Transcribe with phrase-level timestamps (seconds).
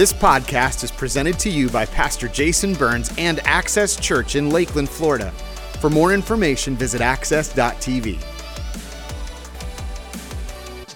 [0.00, 4.88] This podcast is presented to you by Pastor Jason Burns and Access Church in Lakeland,
[4.88, 5.30] Florida.
[5.78, 8.18] For more information, visit access.tv.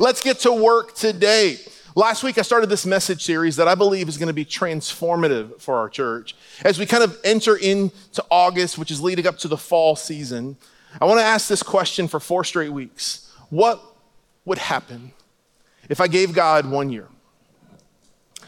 [0.00, 1.58] Let's get to work today.
[1.94, 5.60] Last week, I started this message series that I believe is going to be transformative
[5.60, 6.34] for our church.
[6.64, 10.56] As we kind of enter into August, which is leading up to the fall season,
[10.98, 13.82] I want to ask this question for four straight weeks What
[14.46, 15.12] would happen
[15.90, 17.08] if I gave God one year?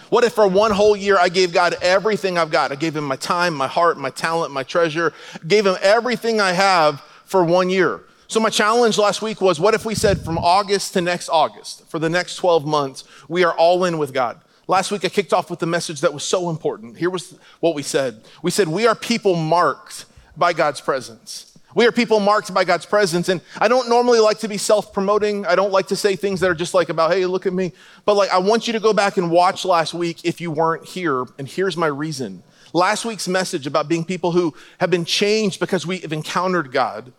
[0.08, 2.72] What if for one whole year I gave God everything I've got?
[2.72, 5.12] I gave him my time, my heart, my talent, my treasure,
[5.46, 8.02] gave him everything I have for one year.
[8.28, 11.88] So my challenge last week was what if we said from August to next August,
[11.88, 14.40] for the next 12 months, we are all in with God.
[14.68, 16.96] Last week I kicked off with the message that was so important.
[16.98, 18.22] Here was what we said.
[18.42, 21.55] We said we are people marked by God's presence.
[21.76, 23.28] We are people marked by God's presence.
[23.28, 25.44] And I don't normally like to be self promoting.
[25.44, 27.72] I don't like to say things that are just like about, hey, look at me.
[28.06, 30.86] But like, I want you to go back and watch last week if you weren't
[30.86, 31.26] here.
[31.38, 32.42] And here's my reason.
[32.72, 37.12] Last week's message about being people who have been changed because we have encountered God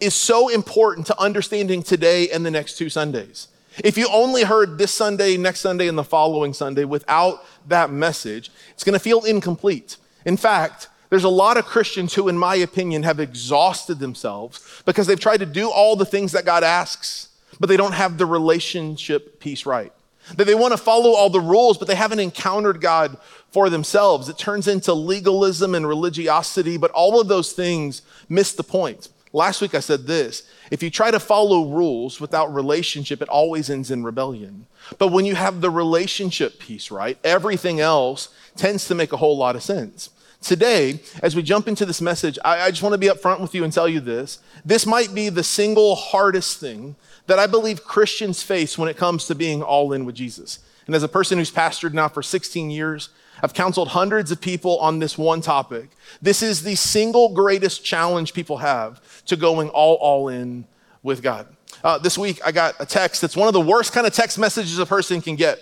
[0.00, 3.46] is so important to understanding today and the next two Sundays.
[3.84, 8.50] If you only heard this Sunday, next Sunday, and the following Sunday without that message,
[8.72, 9.98] it's going to feel incomplete.
[10.24, 15.06] In fact, there's a lot of Christians who, in my opinion, have exhausted themselves because
[15.06, 18.26] they've tried to do all the things that God asks, but they don't have the
[18.26, 19.92] relationship piece right.
[20.36, 23.16] That they want to follow all the rules, but they haven't encountered God
[23.50, 24.28] for themselves.
[24.28, 29.08] It turns into legalism and religiosity, but all of those things miss the point.
[29.32, 33.68] Last week I said this if you try to follow rules without relationship, it always
[33.68, 34.66] ends in rebellion.
[34.98, 39.36] But when you have the relationship piece right, everything else tends to make a whole
[39.36, 40.10] lot of sense.
[40.42, 43.54] Today, as we jump into this message, I, I just want to be upfront with
[43.54, 44.38] you and tell you this.
[44.64, 49.26] This might be the single hardest thing that I believe Christians face when it comes
[49.26, 50.60] to being all in with Jesus.
[50.86, 53.10] And as a person who's pastored now for 16 years,
[53.42, 55.90] I've counseled hundreds of people on this one topic.
[56.20, 60.64] This is the single greatest challenge people have to going all, all in
[61.02, 61.46] with God.
[61.84, 64.38] Uh, this week, I got a text that's one of the worst kind of text
[64.38, 65.58] messages a person can get.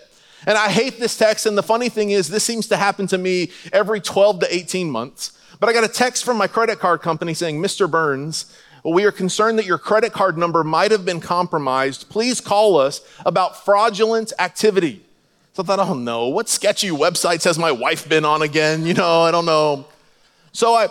[0.47, 1.47] And I hate this text.
[1.47, 4.91] And the funny thing is, this seems to happen to me every 12 to 18
[4.91, 5.33] months.
[5.61, 7.91] But I got a text from my credit card company saying, Mr.
[7.91, 8.47] Burns,
[8.85, 12.09] we are concerned that your credit card number might have been compromised.
[12.09, 15.03] Please call us about fraudulent activity.
[15.55, 18.87] So I thought, oh no, what sketchy websites has my wife been on again?
[18.87, 19.87] You know, I don't know.
[20.53, 20.89] So I,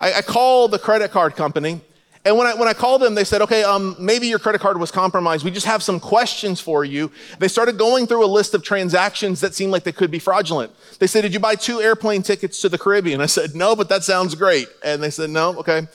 [0.00, 1.80] I, called the credit card company
[2.26, 4.80] and when I, when I called them, they said, okay, um, maybe your credit card
[4.80, 5.44] was compromised.
[5.44, 7.12] We just have some questions for you.
[7.38, 10.72] They started going through a list of transactions that seemed like they could be fraudulent.
[10.98, 13.20] They said, did you buy two airplane tickets to the Caribbean?
[13.20, 14.66] I said, no, but that sounds great.
[14.84, 15.86] And they said, no, okay.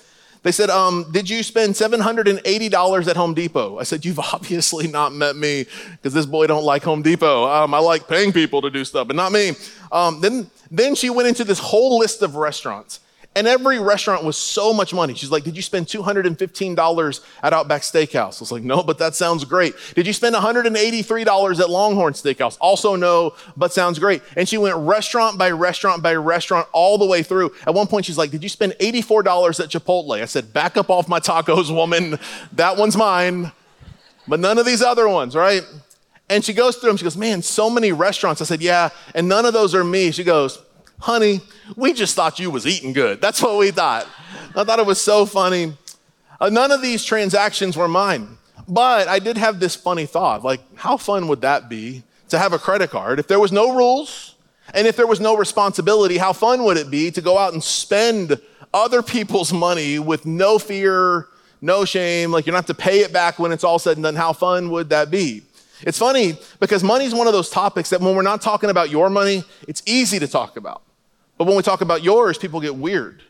[0.43, 3.77] They said, um, did you spend $780 at Home Depot?
[3.77, 7.43] I said, you've obviously not met me because this boy don't like Home Depot.
[7.45, 9.51] Um, I like paying people to do stuff, but not me.
[9.91, 13.01] Um, then, then she went into this whole list of restaurants.
[13.33, 15.13] And every restaurant was so much money.
[15.13, 18.37] She's like, Did you spend $215 at Outback Steakhouse?
[18.37, 19.73] I was like, No, but that sounds great.
[19.95, 22.57] Did you spend $183 at Longhorn Steakhouse?
[22.59, 24.21] Also, no, but sounds great.
[24.35, 27.53] And she went restaurant by restaurant by restaurant all the way through.
[27.65, 30.21] At one point, she's like, Did you spend $84 at Chipotle?
[30.21, 32.19] I said, Back up off my tacos, woman.
[32.51, 33.53] That one's mine,
[34.27, 35.63] but none of these other ones, right?
[36.29, 36.97] And she goes through them.
[36.97, 38.41] She goes, Man, so many restaurants.
[38.41, 40.11] I said, Yeah, and none of those are me.
[40.11, 40.61] She goes,
[41.01, 41.41] honey,
[41.75, 43.19] we just thought you was eating good.
[43.21, 44.07] That's what we thought.
[44.55, 45.73] I thought it was so funny.
[46.39, 48.37] Uh, none of these transactions were mine.
[48.67, 52.53] But I did have this funny thought like, how fun would that be to have
[52.53, 53.19] a credit card?
[53.19, 54.35] If there was no rules
[54.73, 57.63] and if there was no responsibility, how fun would it be to go out and
[57.63, 58.39] spend
[58.73, 61.27] other people's money with no fear,
[61.61, 62.31] no shame?
[62.31, 64.15] Like, you don't have to pay it back when it's all said and done.
[64.15, 65.43] How fun would that be?
[65.83, 68.89] It's funny because money is one of those topics that when we're not talking about
[68.89, 70.83] your money, it's easy to talk about.
[71.37, 73.23] But when we talk about yours, people get weird.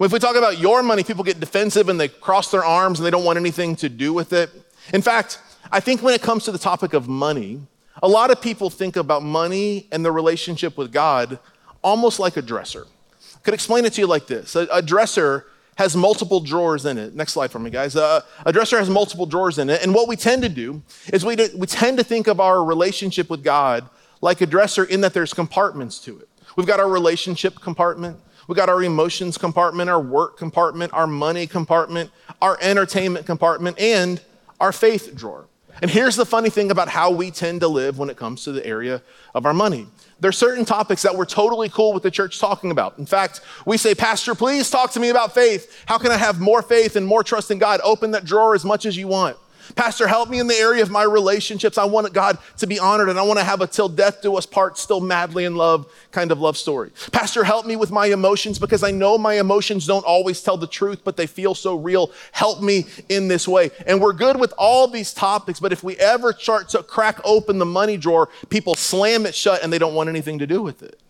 [0.00, 3.06] If we talk about your money, people get defensive and they cross their arms and
[3.06, 4.50] they don't want anything to do with it.
[4.92, 5.38] In fact,
[5.70, 7.60] I think when it comes to the topic of money,
[8.02, 11.38] a lot of people think about money and the relationship with God
[11.80, 12.86] almost like a dresser.
[13.34, 16.98] I could explain it to you like this a, a dresser has multiple drawers in
[16.98, 17.14] it.
[17.14, 17.96] Next slide for me, guys.
[17.96, 19.82] Uh, a dresser has multiple drawers in it.
[19.82, 20.82] And what we tend to do
[21.12, 23.88] is we, do, we tend to think of our relationship with God
[24.20, 26.28] like a dresser in that there's compartments to it.
[26.56, 28.18] We've got our relationship compartment.
[28.46, 32.10] We've got our emotions compartment, our work compartment, our money compartment,
[32.42, 34.20] our entertainment compartment, and
[34.60, 35.46] our faith drawer.
[35.82, 38.52] And here's the funny thing about how we tend to live when it comes to
[38.52, 39.02] the area
[39.34, 39.86] of our money.
[40.20, 42.98] There are certain topics that we're totally cool with the church talking about.
[42.98, 45.82] In fact, we say, Pastor, please talk to me about faith.
[45.86, 47.80] How can I have more faith and more trust in God?
[47.82, 49.36] Open that drawer as much as you want.
[49.76, 51.78] Pastor, help me in the area of my relationships.
[51.78, 54.36] I want God to be honored and I want to have a till death do
[54.36, 56.90] us part, still madly in love kind of love story.
[57.12, 60.66] Pastor, help me with my emotions because I know my emotions don't always tell the
[60.66, 62.12] truth, but they feel so real.
[62.32, 63.70] Help me in this way.
[63.86, 67.58] And we're good with all these topics, but if we ever start to crack open
[67.58, 70.82] the money drawer, people slam it shut and they don't want anything to do with
[70.82, 71.00] it.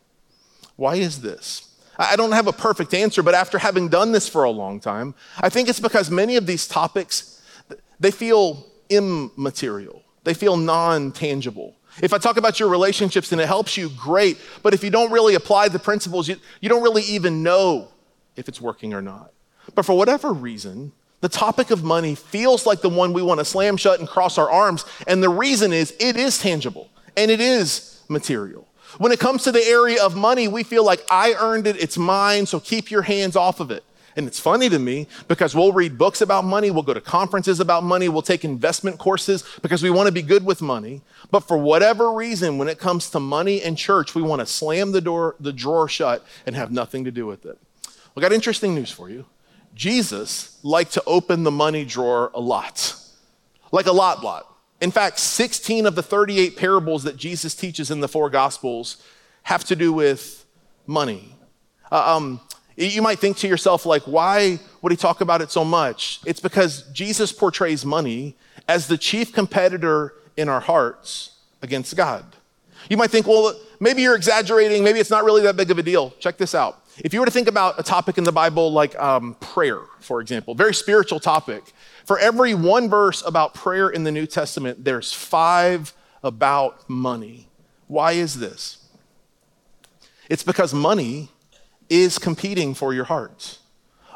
[0.76, 1.70] Why is this?
[1.96, 5.14] I don't have a perfect answer, but after having done this for a long time,
[5.38, 7.33] I think it's because many of these topics,
[8.00, 10.02] they feel immaterial.
[10.24, 11.76] They feel non-tangible.
[12.02, 14.38] If I talk about your relationships and it helps you, great.
[14.62, 17.88] But if you don't really apply the principles, you, you don't really even know
[18.36, 19.32] if it's working or not.
[19.74, 23.44] But for whatever reason, the topic of money feels like the one we want to
[23.44, 24.84] slam shut and cross our arms.
[25.06, 28.66] And the reason is it is tangible and it is material.
[28.98, 31.96] When it comes to the area of money, we feel like I earned it, it's
[31.96, 33.84] mine, so keep your hands off of it.
[34.16, 37.58] And it's funny to me because we'll read books about money, we'll go to conferences
[37.58, 41.02] about money, we'll take investment courses because we want to be good with money.
[41.30, 44.92] But for whatever reason, when it comes to money and church, we want to slam
[44.92, 47.58] the door, the drawer shut and have nothing to do with it.
[48.16, 49.24] I got interesting news for you.
[49.74, 52.94] Jesus liked to open the money drawer a lot.
[53.72, 54.46] Like a lot, lot.
[54.80, 59.02] In fact, 16 of the 38 parables that Jesus teaches in the four Gospels
[59.44, 60.44] have to do with
[60.86, 61.36] money.
[61.90, 62.40] Uh, um,
[62.76, 66.20] you might think to yourself, like, why would he talk about it so much?
[66.26, 68.36] It's because Jesus portrays money
[68.68, 72.24] as the chief competitor in our hearts against God.
[72.88, 74.84] You might think, well, maybe you're exaggerating.
[74.84, 76.10] Maybe it's not really that big of a deal.
[76.18, 76.82] Check this out.
[76.98, 80.20] If you were to think about a topic in the Bible like um, prayer, for
[80.20, 81.72] example, very spiritual topic,
[82.04, 85.92] for every one verse about prayer in the New Testament, there's five
[86.22, 87.48] about money.
[87.88, 88.78] Why is this?
[90.28, 91.30] It's because money
[91.94, 93.58] is competing for your heart.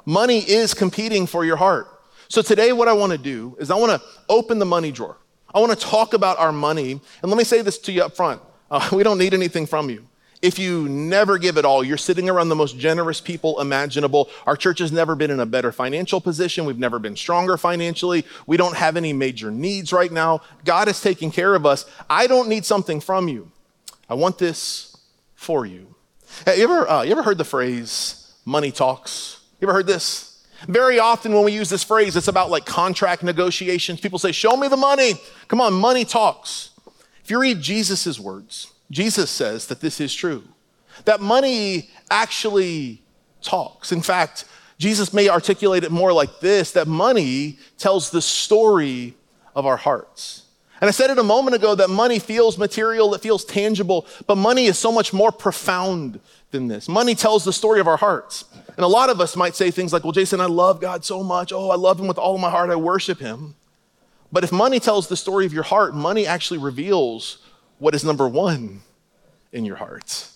[0.04, 1.86] Money is competing for your heart.
[2.28, 5.16] So today, what I want to do is I want to open the money drawer.
[5.54, 6.90] I want to talk about our money.
[6.90, 9.90] And let me say this to you up front uh, we don't need anything from
[9.90, 10.04] you.
[10.42, 14.28] If you never give it all, you're sitting around the most generous people imaginable.
[14.46, 16.64] Our church has never been in a better financial position.
[16.64, 18.24] We've never been stronger financially.
[18.46, 20.42] We don't have any major needs right now.
[20.64, 21.86] God is taking care of us.
[22.08, 23.50] I don't need something from you.
[24.08, 24.96] I want this
[25.34, 25.94] for you.
[26.46, 29.40] Have you ever, uh, you ever heard the phrase money talks?
[29.60, 30.44] You ever heard this?
[30.66, 34.00] Very often when we use this phrase, it's about like contract negotiations.
[34.00, 35.14] People say, Show me the money.
[35.46, 36.70] Come on, money talks.
[37.22, 40.44] If you read Jesus' words, Jesus says that this is true,
[41.04, 43.02] that money actually
[43.42, 43.92] talks.
[43.92, 44.46] In fact,
[44.78, 49.14] Jesus may articulate it more like this that money tells the story
[49.54, 50.44] of our hearts.
[50.80, 54.36] And I said it a moment ago that money feels material, it feels tangible, but
[54.36, 56.20] money is so much more profound
[56.50, 56.88] than this.
[56.88, 58.44] Money tells the story of our hearts.
[58.76, 61.24] And a lot of us might say things like, Well, Jason, I love God so
[61.24, 61.52] much.
[61.52, 62.70] Oh, I love Him with all of my heart.
[62.70, 63.56] I worship Him.
[64.30, 67.38] But if money tells the story of your heart, money actually reveals
[67.78, 68.82] what is number one
[69.52, 70.28] in your heart.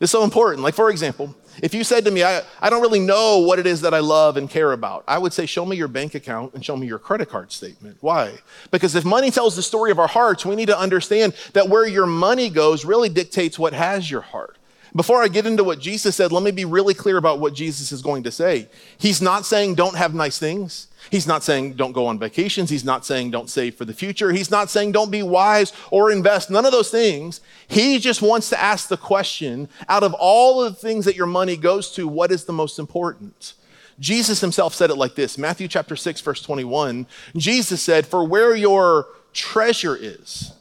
[0.00, 0.62] It's so important.
[0.62, 3.66] Like, for example, if you said to me, I, I don't really know what it
[3.66, 6.54] is that I love and care about, I would say, Show me your bank account
[6.54, 7.98] and show me your credit card statement.
[8.00, 8.34] Why?
[8.70, 11.86] Because if money tells the story of our hearts, we need to understand that where
[11.86, 14.58] your money goes really dictates what has your heart.
[14.96, 17.90] Before I get into what Jesus said, let me be really clear about what Jesus
[17.90, 18.68] is going to say.
[18.96, 20.86] He's not saying don't have nice things.
[21.14, 22.70] He's not saying don't go on vacations.
[22.70, 24.32] He's not saying don't save for the future.
[24.32, 26.50] He's not saying don't be wise or invest.
[26.50, 27.40] None of those things.
[27.68, 31.28] He just wants to ask the question out of all of the things that your
[31.28, 33.54] money goes to, what is the most important?
[34.00, 37.06] Jesus himself said it like this Matthew chapter 6, verse 21.
[37.36, 40.52] Jesus said, For where your treasure is,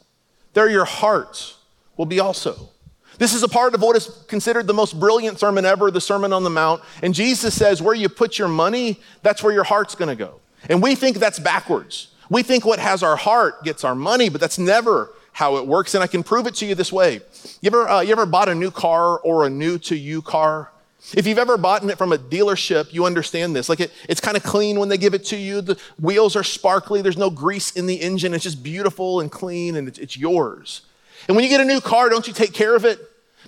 [0.54, 1.56] there your heart
[1.98, 2.70] will be also.
[3.18, 6.32] This is a part of what is considered the most brilliant sermon ever, the Sermon
[6.32, 6.84] on the Mount.
[7.01, 10.42] And Jesus says, where you put your money, that's where your heart's gonna go.
[10.70, 12.08] And we think that's backwards.
[12.29, 15.93] We think what has our heart gets our money, but that's never how it works.
[15.93, 17.22] And I can prove it to you this way.
[17.62, 20.72] You ever, uh, you ever bought a new car or a new to you car?
[21.15, 23.67] If you've ever bought it from a dealership, you understand this.
[23.67, 25.60] Like it, it's kind of clean when they give it to you.
[25.60, 27.01] The wheels are sparkly.
[27.01, 28.34] There's no grease in the engine.
[28.34, 30.82] It's just beautiful and clean and it's, it's yours.
[31.27, 33.00] And when you get a new car, don't you take care of it?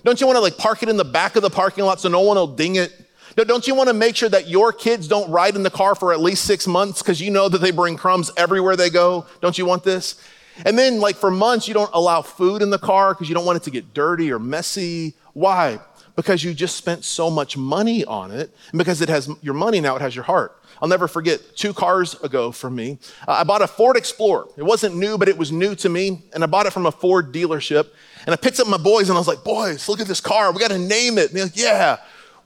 [0.04, 2.08] Don't you want to like park it in the back of the parking lot so
[2.08, 2.92] no one will ding it?
[3.36, 6.12] Don't you want to make sure that your kids don't ride in the car for
[6.12, 9.26] at least six months because you know that they bring crumbs everywhere they go?
[9.42, 10.20] Don't you want this?
[10.64, 13.44] And then, like for months, you don't allow food in the car because you don't
[13.44, 15.14] want it to get dirty or messy.
[15.34, 15.80] Why?
[16.14, 19.82] Because you just spent so much money on it, and because it has your money
[19.82, 20.56] now, it has your heart.
[20.80, 22.98] I'll never forget two cars ago from me.
[23.26, 24.46] Uh, I bought a Ford Explorer.
[24.56, 26.22] It wasn't new, but it was new to me.
[26.34, 27.88] And I bought it from a Ford dealership.
[28.26, 30.52] And I picked up my boys and I was like, boys, look at this car.
[30.52, 31.28] We got to name it.
[31.28, 31.96] And they're like, yeah,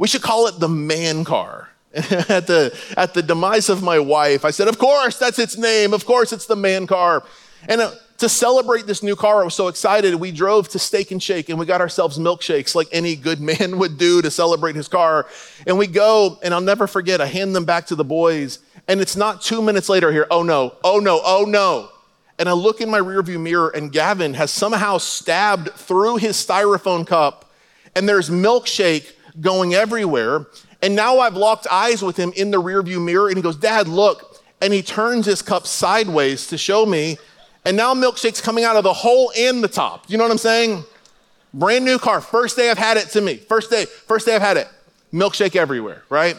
[0.00, 1.68] we should call it the man car.
[1.94, 5.92] at, the, at the demise of my wife, I said, Of course, that's its name.
[5.92, 7.22] Of course, it's the man car.
[7.68, 10.14] And uh, to celebrate this new car, I was so excited.
[10.14, 13.76] We drove to Steak and Shake and we got ourselves milkshakes like any good man
[13.78, 15.26] would do to celebrate his car.
[15.66, 18.60] And we go, and I'll never forget, I hand them back to the boys.
[18.88, 21.90] And it's not two minutes later here, oh no, oh no, oh no.
[22.38, 27.06] And I look in my rearview mirror, and Gavin has somehow stabbed through his styrofoam
[27.06, 27.52] cup,
[27.94, 30.46] and there's milkshake going everywhere.
[30.82, 33.88] And now I've locked eyes with him in the rearview mirror, and he goes, Dad,
[33.88, 34.42] look.
[34.62, 37.18] And he turns his cup sideways to show me.
[37.64, 40.08] And now milkshake's coming out of the hole and the top.
[40.08, 40.84] You know what I'm saying?
[41.52, 42.20] Brand new car.
[42.20, 43.36] First day I've had it to me.
[43.36, 44.68] First day, first day I've had it.
[45.12, 46.36] Milkshake everywhere, right?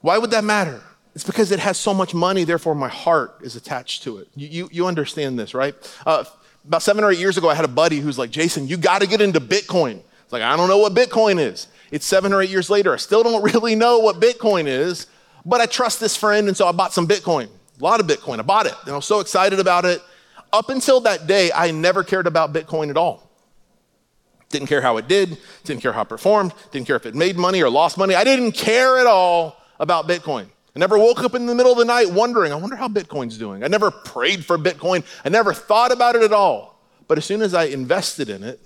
[0.00, 0.82] Why would that matter?
[1.14, 4.28] It's because it has so much money, therefore my heart is attached to it.
[4.36, 5.74] You, you, you understand this, right?
[6.06, 6.24] Uh,
[6.66, 9.00] about seven or eight years ago, I had a buddy who's like, Jason, you got
[9.00, 10.00] to get into Bitcoin.
[10.28, 11.68] It's like, I don't know what Bitcoin is.
[11.90, 12.92] It's seven or eight years later.
[12.92, 15.06] I still don't really know what Bitcoin is,
[15.46, 18.38] but I trust this friend, and so I bought some Bitcoin, a lot of Bitcoin.
[18.38, 20.02] I bought it, and I was so excited about it.
[20.52, 23.30] Up until that day, I never cared about Bitcoin at all.
[24.50, 27.38] Didn't care how it did, didn't care how it performed, didn't care if it made
[27.38, 28.14] money or lost money.
[28.14, 30.44] I didn't care at all about Bitcoin.
[30.76, 33.38] I never woke up in the middle of the night wondering, I wonder how Bitcoin's
[33.38, 33.64] doing.
[33.64, 35.04] I never prayed for Bitcoin.
[35.24, 36.78] I never thought about it at all.
[37.08, 38.60] But as soon as I invested in it,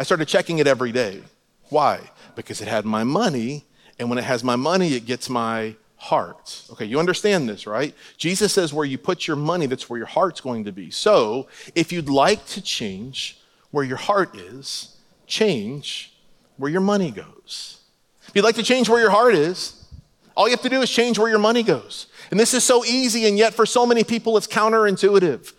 [0.00, 1.20] I started checking it every day.
[1.68, 2.00] Why?
[2.34, 3.66] Because it had my money,
[3.98, 6.62] and when it has my money, it gets my heart.
[6.70, 7.94] Okay, you understand this, right?
[8.16, 10.90] Jesus says where you put your money, that's where your heart's going to be.
[10.90, 13.42] So, if you'd like to change
[13.72, 16.14] where your heart is, change
[16.56, 17.82] where your money goes.
[18.26, 19.84] If you'd like to change where your heart is,
[20.34, 22.06] all you have to do is change where your money goes.
[22.30, 25.52] And this is so easy, and yet for so many people, it's counterintuitive.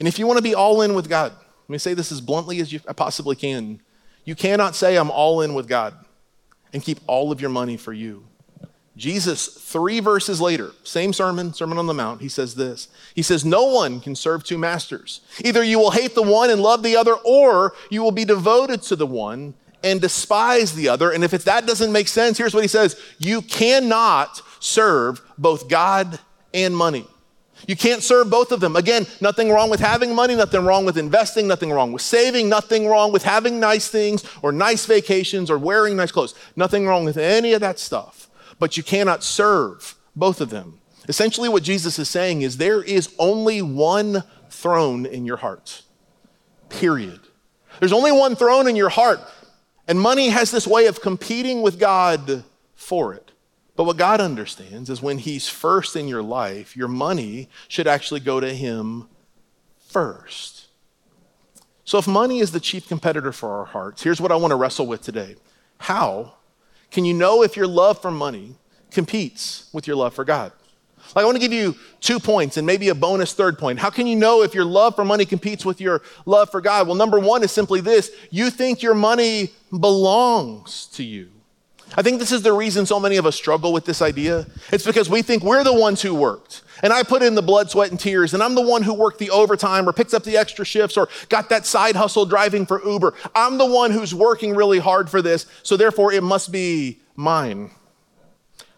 [0.00, 1.34] And if you want to be all in with God,
[1.70, 3.80] let me say this as bluntly as you possibly can.
[4.24, 5.94] You cannot say, I'm all in with God
[6.72, 8.26] and keep all of your money for you.
[8.96, 12.88] Jesus, three verses later, same sermon, Sermon on the Mount, he says this.
[13.14, 15.20] He says, No one can serve two masters.
[15.44, 18.82] Either you will hate the one and love the other, or you will be devoted
[18.82, 21.12] to the one and despise the other.
[21.12, 26.18] And if that doesn't make sense, here's what he says You cannot serve both God
[26.52, 27.06] and money.
[27.66, 28.76] You can't serve both of them.
[28.76, 32.86] Again, nothing wrong with having money, nothing wrong with investing, nothing wrong with saving, nothing
[32.86, 36.34] wrong with having nice things or nice vacations or wearing nice clothes.
[36.56, 38.28] Nothing wrong with any of that stuff.
[38.58, 40.80] But you cannot serve both of them.
[41.08, 45.82] Essentially, what Jesus is saying is there is only one throne in your heart,
[46.68, 47.20] period.
[47.78, 49.20] There's only one throne in your heart,
[49.88, 53.29] and money has this way of competing with God for it.
[53.80, 58.20] But what God understands is when He's first in your life, your money should actually
[58.20, 59.08] go to Him
[59.88, 60.66] first.
[61.84, 64.56] So if money is the chief competitor for our hearts, here's what I want to
[64.56, 65.36] wrestle with today.
[65.78, 66.34] How
[66.90, 68.56] can you know if your love for money
[68.90, 70.52] competes with your love for God?
[71.14, 73.78] Like, I want to give you two points and maybe a bonus third point.
[73.78, 76.86] How can you know if your love for money competes with your love for God?
[76.86, 81.30] Well, number one is simply this you think your money belongs to you.
[81.96, 84.46] I think this is the reason so many of us struggle with this idea.
[84.70, 86.62] It's because we think we're the ones who worked.
[86.82, 89.18] And I put in the blood, sweat, and tears, and I'm the one who worked
[89.18, 92.82] the overtime or picks up the extra shifts or got that side hustle driving for
[92.84, 93.14] Uber.
[93.34, 97.70] I'm the one who's working really hard for this, so therefore it must be mine.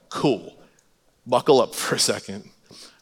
[0.09, 0.57] Cool.
[1.27, 2.51] Buckle up for a second.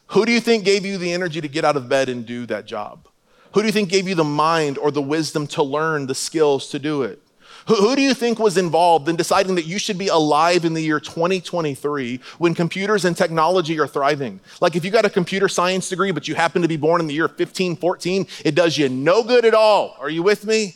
[0.07, 2.45] Who do you think gave you the energy to get out of bed and do
[2.47, 3.07] that job?
[3.53, 6.67] Who do you think gave you the mind or the wisdom to learn the skills
[6.69, 7.21] to do it?
[7.67, 10.73] Who, who, do you think was involved in deciding that you should be alive in
[10.73, 14.39] the year 2023 when computers and technology are thriving?
[14.59, 17.07] Like if you got a computer science degree, but you happen to be born in
[17.07, 19.95] the year 1514, it does you no good at all.
[19.99, 20.75] Are you with me?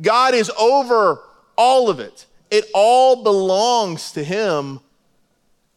[0.00, 1.20] God is over
[1.56, 2.26] all of it.
[2.50, 4.80] It all belongs to Him,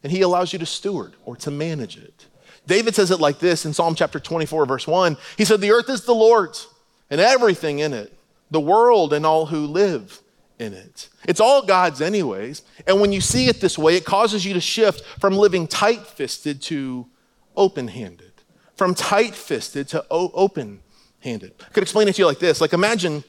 [0.03, 2.27] and He allows you to steward or to manage it.
[2.67, 5.17] David says it like this in Psalm chapter 24, verse 1.
[5.37, 6.67] He said, The earth is the Lord's
[7.09, 8.17] and everything in it,
[8.51, 10.20] the world and all who live
[10.61, 11.09] in it.
[11.27, 12.61] It's all God's, anyways.
[12.85, 16.05] And when you see it this way, it causes you to shift from living tight
[16.05, 17.07] fisted to
[17.55, 18.31] open handed,
[18.75, 20.81] from tight fisted to open
[21.19, 21.53] handed.
[21.67, 23.23] I could explain it to you like this like, imagine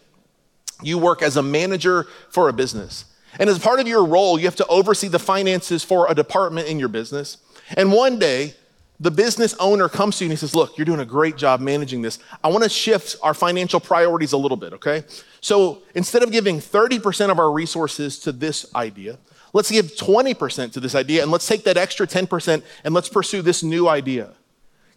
[0.82, 3.06] you work as a manager for a business.
[3.38, 6.68] And as part of your role, you have to oversee the finances for a department
[6.68, 7.38] in your business.
[7.76, 8.54] And one day,
[9.02, 11.60] the business owner comes to you and he says, Look, you're doing a great job
[11.60, 12.20] managing this.
[12.42, 15.02] I want to shift our financial priorities a little bit, okay?
[15.40, 19.18] So instead of giving 30% of our resources to this idea,
[19.52, 23.42] let's give 20% to this idea and let's take that extra 10% and let's pursue
[23.42, 24.30] this new idea.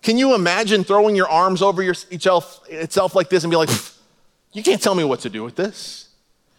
[0.04, 3.70] Can you imagine throwing your arms over yourself itself like this and be like,
[4.54, 6.10] You can't tell me what to do with this?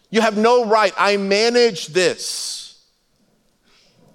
[0.09, 0.93] You have no right.
[0.97, 2.83] I manage this.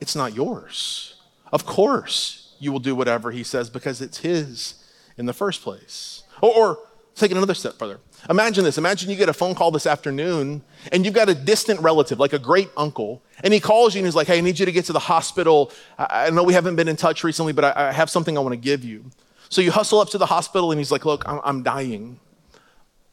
[0.02, 1.14] it's not yours.
[1.50, 4.74] Of course, you will do whatever he says because it's his
[5.16, 6.22] in the first place.
[6.40, 6.78] Or, or
[7.16, 7.98] take another step further.
[8.30, 8.78] Imagine this.
[8.78, 12.32] Imagine you get a phone call this afternoon and you've got a distant relative, like
[12.32, 14.72] a great uncle, and he calls you and he's like, Hey, I need you to
[14.72, 15.72] get to the hospital.
[15.98, 18.40] I, I know we haven't been in touch recently, but I, I, have something I
[18.40, 19.10] want to give you.
[19.48, 22.20] So you hustle up to the hospital and he's like, Look, I'm, I'm dying.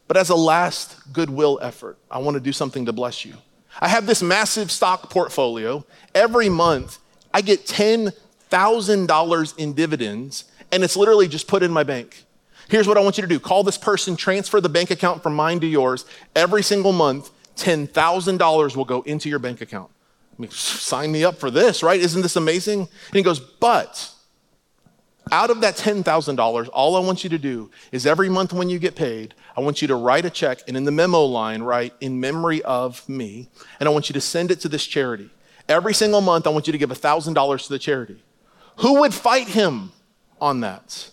[0.08, 3.34] But as a last goodwill effort, I want to do something to bless you.
[3.80, 5.86] I have this massive stock portfolio.
[6.14, 7.00] Every month,
[7.34, 7.66] I get
[8.52, 12.26] $10,000 in dividends, and it's literally just put in my bank.
[12.70, 15.36] Here's what I want you to do call this person, transfer the bank account from
[15.36, 16.06] mine to yours.
[16.36, 19.92] Every single month, $10,000 will go into your bank account.
[20.38, 22.00] I mean, sign me up for this, right?
[22.00, 22.82] Isn't this amazing?
[22.82, 24.14] And he goes, But
[25.32, 28.80] out of that $10,000, all I want you to do is every month when you
[28.80, 31.94] get paid, I want you to write a check and in the memo line, write
[32.00, 35.30] in memory of me, and I want you to send it to this charity.
[35.68, 38.24] Every single month, I want you to give $1,000 to the charity.
[38.80, 39.92] Who would fight him
[40.40, 41.10] on that?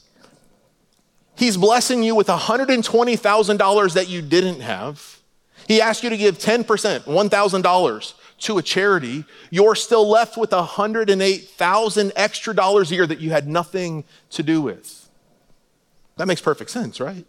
[1.36, 5.20] He's blessing you with $120,000 that you didn't have.
[5.66, 9.24] He asked you to give 10%, $1,000 to a charity.
[9.50, 14.62] You're still left with 108,000 extra dollars a year that you had nothing to do
[14.62, 15.08] with.
[16.16, 17.26] That makes perfect sense, right?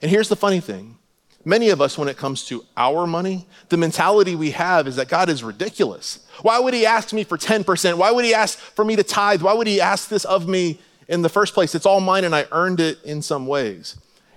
[0.00, 0.96] And here's the funny thing
[1.44, 5.08] many of us, when it comes to our money, the mentality we have is that
[5.08, 6.26] God is ridiculous.
[6.42, 7.94] Why would He ask me for 10%?
[7.94, 9.42] Why would He ask for me to tithe?
[9.42, 11.74] Why would He ask this of me in the first place?
[11.74, 13.96] It's all mine and I earned it in some ways.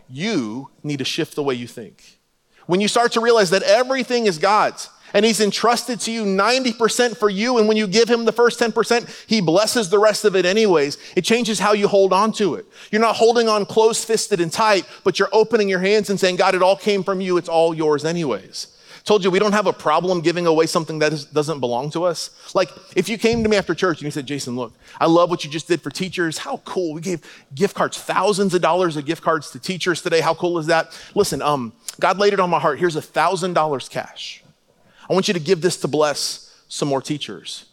[0.10, 2.20] You need to shift the way you think.
[2.66, 7.18] When you start to realize that everything is God's, and he's entrusted to you 90%
[7.18, 7.58] for you.
[7.58, 10.98] And when you give him the first 10%, he blesses the rest of it anyways.
[11.16, 12.66] It changes how you hold on to it.
[12.92, 16.38] You're not holding on close fisted and tight, but you're opening your hands and saying,
[16.38, 17.38] God, it all came from you.
[17.38, 18.68] It's all yours anyways.
[19.06, 22.06] Told you we don't have a problem giving away something that is, doesn't belong to
[22.06, 22.30] us.
[22.56, 25.30] Like if you came to me after church and you said, Jason, look, I love
[25.30, 26.38] what you just did for teachers.
[26.38, 26.94] How cool.
[26.94, 30.22] We gave gift cards, thousands of dollars of gift cards to teachers today.
[30.22, 30.98] How cool is that?
[31.16, 32.80] Listen, um, God laid it on my heart.
[32.80, 34.43] Here's a thousand dollars cash.
[35.10, 37.66] I want you to give this to bless some more teachers.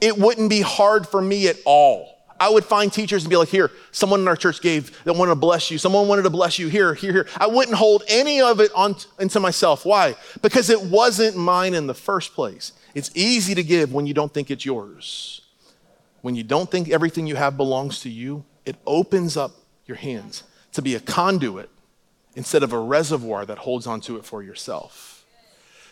[0.00, 2.18] It wouldn't be hard for me at all.
[2.40, 5.30] I would find teachers and be like, here, someone in our church gave that wanted
[5.30, 5.78] to bless you.
[5.78, 6.68] Someone wanted to bless you.
[6.68, 7.26] Here, here, here.
[7.36, 9.84] I wouldn't hold any of it on into myself.
[9.84, 10.14] Why?
[10.40, 12.72] Because it wasn't mine in the first place.
[12.94, 15.42] It's easy to give when you don't think it's yours.
[16.22, 19.52] When you don't think everything you have belongs to you, it opens up
[19.86, 21.70] your hands to be a conduit
[22.34, 25.17] instead of a reservoir that holds onto it for yourself.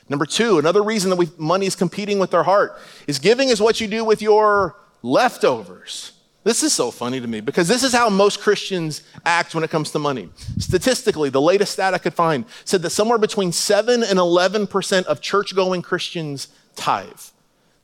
[0.08, 3.80] Number two, another reason that money is competing with our heart is giving is what
[3.80, 6.12] you do with your leftovers.
[6.44, 9.70] This is so funny to me because this is how most Christians act when it
[9.70, 10.28] comes to money.
[10.58, 15.20] Statistically, the latest stat I could find said that somewhere between 7 and 11% of
[15.20, 17.20] church going Christians tithe.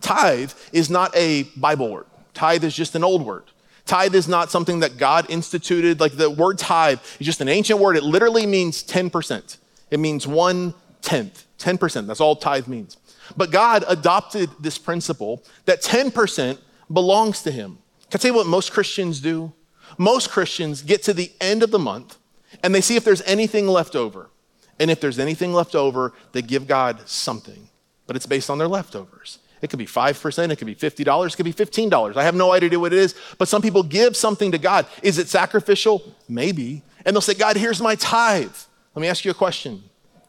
[0.00, 3.44] Tithe is not a Bible word, tithe is just an old word.
[3.84, 5.98] Tithe is not something that God instituted.
[5.98, 7.96] Like the word tithe is just an ancient word.
[7.96, 9.56] It literally means 10%.
[9.90, 11.46] It means one tenth.
[11.58, 12.06] 10%.
[12.06, 12.96] That's all tithe means.
[13.36, 16.58] But God adopted this principle that 10%
[16.92, 17.78] belongs to Him.
[18.10, 19.52] Can I tell you what most Christians do?
[19.98, 22.18] Most Christians get to the end of the month
[22.62, 24.30] and they see if there's anything left over.
[24.78, 27.68] And if there's anything left over, they give God something,
[28.06, 29.38] but it's based on their leftovers.
[29.60, 32.16] It could be 5%, it could be $50, it could be $15.
[32.16, 34.86] I have no idea what it is, but some people give something to God.
[35.02, 36.02] Is it sacrificial?
[36.28, 36.82] Maybe.
[37.04, 38.56] And they'll say, God, here's my tithe.
[38.94, 39.84] Let me ask you a question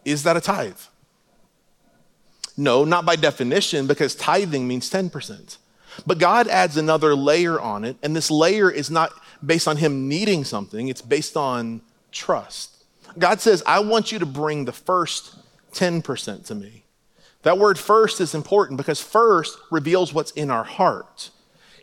[0.05, 0.79] Is that a tithe?
[2.55, 5.57] No, not by definition, because tithing means 10%.
[6.05, 9.11] But God adds another layer on it, and this layer is not
[9.45, 12.83] based on Him needing something, it's based on trust.
[13.17, 15.35] God says, I want you to bring the first
[15.73, 16.83] 10% to me.
[17.43, 21.29] That word first is important because first reveals what's in our heart.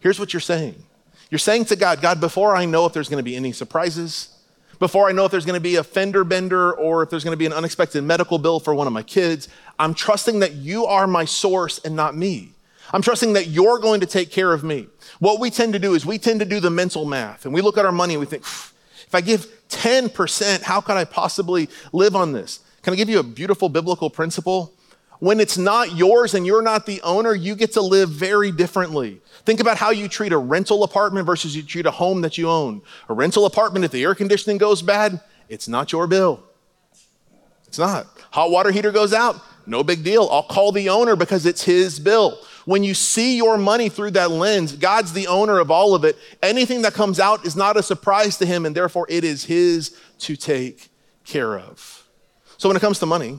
[0.01, 0.83] Here's what you're saying
[1.31, 4.37] you're saying to God, God, before I know if there's going to be any surprises,
[4.81, 7.35] before I know if there's going to be a fender bender or if there's going
[7.35, 9.49] to be an unexpected medical bill for one of my kids.
[9.79, 12.55] I'm trusting that you are my source and not me.
[12.93, 14.89] I'm trusting that you're going to take care of me.
[15.21, 17.61] What we tend to do is we tend to do the mental math and we
[17.61, 21.69] look at our money and we think, if I give 10%, how can I possibly
[21.93, 22.61] live on this?
[22.83, 24.73] Can I give you a beautiful biblical principle?
[25.21, 29.21] When it's not yours and you're not the owner, you get to live very differently.
[29.45, 32.49] Think about how you treat a rental apartment versus you treat a home that you
[32.49, 32.81] own.
[33.09, 36.43] A rental apartment, if the air conditioning goes bad, it's not your bill.
[37.67, 38.07] It's not.
[38.33, 40.27] Hot water heater goes out, no big deal.
[40.31, 42.39] I'll call the owner because it's his bill.
[42.65, 46.17] When you see your money through that lens, God's the owner of all of it.
[46.43, 49.97] Anything that comes out is not a surprise to him, and therefore it is his
[50.21, 50.91] to take
[51.25, 52.07] care of.
[52.57, 53.39] So when it comes to money,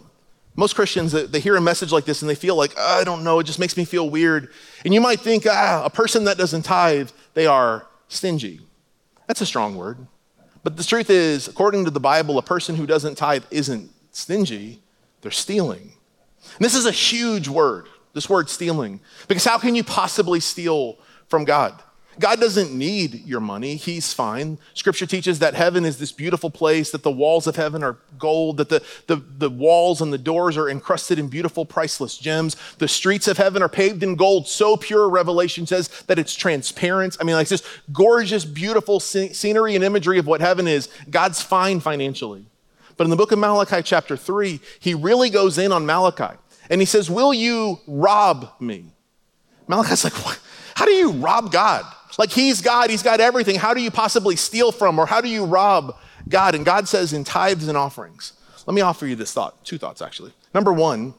[0.61, 3.23] Most Christians, they hear a message like this and they feel like, oh, I don't
[3.23, 4.51] know, it just makes me feel weird.
[4.85, 8.59] And you might think, ah, a person that doesn't tithe, they are stingy.
[9.25, 10.05] That's a strong word.
[10.63, 14.83] But the truth is, according to the Bible, a person who doesn't tithe isn't stingy,
[15.21, 15.93] they're stealing.
[16.57, 20.99] And this is a huge word, this word stealing, because how can you possibly steal
[21.27, 21.81] from God?
[22.21, 23.75] God doesn't need your money.
[23.75, 24.59] He's fine.
[24.73, 28.57] Scripture teaches that heaven is this beautiful place, that the walls of heaven are gold,
[28.57, 32.55] that the, the, the walls and the doors are encrusted in beautiful, priceless gems.
[32.77, 37.17] The streets of heaven are paved in gold, so pure, Revelation says, that it's transparent.
[37.19, 40.87] I mean, like this gorgeous, beautiful scenery and imagery of what heaven is.
[41.09, 42.45] God's fine financially.
[42.95, 46.37] But in the book of Malachi, chapter 3, he really goes in on Malachi.
[46.69, 48.85] And he says, Will you rob me?
[49.67, 50.39] Malachi's like, what?
[50.75, 51.85] How do you rob God?
[52.17, 53.55] Like he's God, he's got everything.
[53.55, 55.97] How do you possibly steal from or how do you rob
[56.29, 56.55] God?
[56.55, 58.33] And God says in tithes and offerings.
[58.67, 60.33] Let me offer you this thought, two thoughts actually.
[60.53, 61.13] Number one,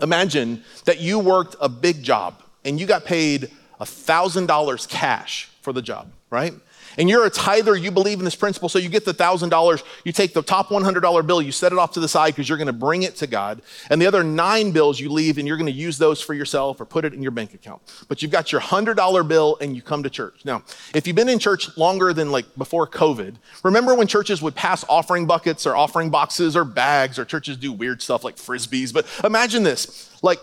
[0.00, 5.82] imagine that you worked a big job and you got paid $1,000 cash for the
[5.82, 6.54] job, right?
[6.98, 10.12] And you're a tither, you believe in this principle, so you get the $1,000, you
[10.12, 12.66] take the top $100 bill, you set it off to the side because you're going
[12.66, 15.66] to bring it to God, and the other nine bills you leave and you're going
[15.66, 17.82] to use those for yourself or put it in your bank account.
[18.08, 20.44] But you've got your $100 bill and you come to church.
[20.44, 20.62] Now,
[20.94, 24.84] if you've been in church longer than like before COVID, remember when churches would pass
[24.88, 29.06] offering buckets or offering boxes or bags or churches do weird stuff like frisbees, but
[29.24, 30.40] imagine this, like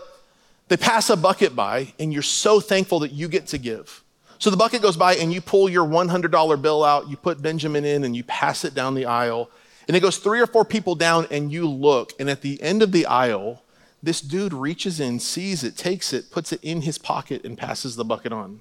[0.68, 4.02] they pass a bucket by and you're so thankful that you get to give.
[4.38, 7.84] So the bucket goes by and you pull your $100 bill out, you put Benjamin
[7.84, 9.50] in and you pass it down the aisle.
[9.88, 12.12] And it goes three or four people down and you look.
[12.20, 13.62] And at the end of the aisle,
[14.02, 17.96] this dude reaches in, sees it, takes it, puts it in his pocket, and passes
[17.96, 18.60] the bucket on.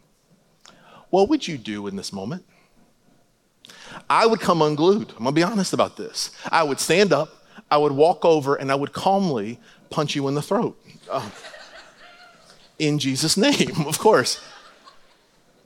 [1.10, 2.44] What would you do in this moment?
[4.10, 5.12] I would come unglued.
[5.12, 6.32] I'm gonna be honest about this.
[6.52, 9.60] I would stand up, I would walk over, and I would calmly
[9.90, 10.80] punch you in the throat.
[11.10, 11.30] Uh,
[12.80, 14.42] in Jesus' name, of course.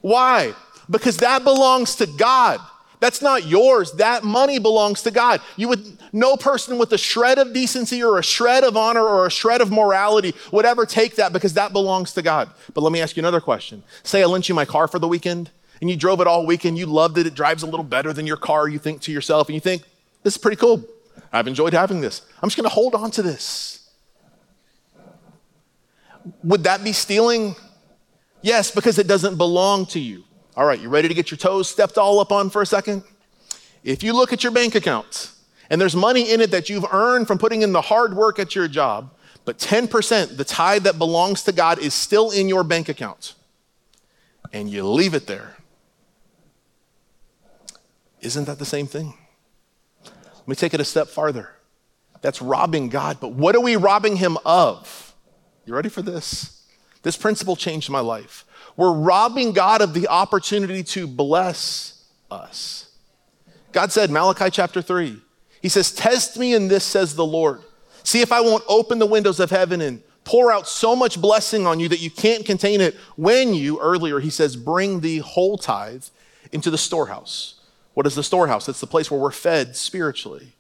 [0.02, 0.54] Why?
[0.90, 2.60] Because that belongs to God.
[3.00, 3.94] That's not yours.
[3.94, 5.42] That money belongs to God.
[5.58, 9.26] You would, no person with a shred of decency or a shred of honor or
[9.26, 12.52] a shred of morality would ever take that because that belongs to God.
[12.76, 13.82] But let me ask you another question.
[14.04, 15.50] Say I lent you my car for the weekend
[15.82, 16.78] and you drove it all weekend.
[16.78, 17.26] You loved it.
[17.26, 18.68] It drives a little better than your car.
[18.68, 19.82] You think to yourself and you think,
[20.22, 20.86] this is pretty cool.
[21.34, 22.22] I've enjoyed having this.
[22.42, 23.90] I'm just going to hold on to this.
[26.44, 27.56] Would that be stealing?
[28.42, 30.24] Yes, because it doesn't belong to you.
[30.56, 33.04] All right, you ready to get your toes stepped all up on for a second?
[33.84, 35.32] If you look at your bank account
[35.70, 38.56] and there's money in it that you've earned from putting in the hard work at
[38.56, 39.12] your job,
[39.46, 43.34] but 10%, the tithe that belongs to God, is still in your bank account,
[44.54, 45.58] and you leave it there,
[48.20, 49.16] isn't that the same thing?
[50.04, 51.50] Let me take it a step farther.
[52.22, 55.16] That's robbing God, but what are we robbing Him of?
[55.66, 56.61] You ready for this?
[57.04, 58.46] This principle changed my life.
[58.78, 62.92] We're robbing God of the opportunity to bless us.
[63.72, 65.20] God said, Malachi chapter 3,
[65.62, 67.62] He says, Test me in this, says the Lord.
[68.04, 71.66] See if I won't open the windows of heaven and pour out so much blessing
[71.66, 75.58] on you that you can't contain it when you, earlier, He says, bring the whole
[75.58, 76.06] tithe
[76.52, 77.56] into the storehouse.
[77.94, 78.70] What is the storehouse?
[78.70, 80.54] It's the place where we're fed spiritually.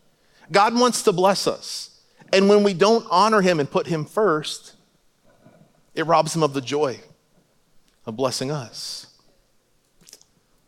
[0.51, 2.01] God wants to bless us.
[2.33, 4.75] And when we don't honor Him and put Him first,
[5.95, 6.99] it robs him of the joy
[8.05, 9.07] of blessing us.